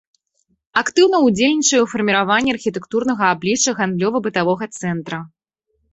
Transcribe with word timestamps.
Актыўна 0.81 1.17
ўдзельнічае 1.25 1.77
ў 1.83 1.91
фарміраванні 1.91 2.55
архітэктурнага 2.55 3.23
аблічча 3.35 3.77
гандлёва-бытавога 3.81 4.65
цэнтра. 4.79 5.25